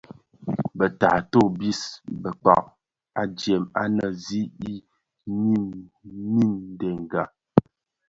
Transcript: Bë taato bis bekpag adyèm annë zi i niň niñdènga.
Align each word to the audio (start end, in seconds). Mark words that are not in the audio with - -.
Bë 0.77 0.85
taato 0.99 1.41
bis 1.59 1.81
bekpag 2.21 2.65
adyèm 3.21 3.63
annë 3.83 4.07
zi 4.25 4.41
i 4.71 4.73
niň 5.41 5.67
niñdènga. 6.35 7.23